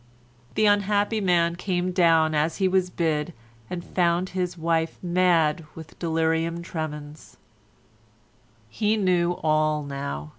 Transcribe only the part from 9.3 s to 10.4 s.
all now.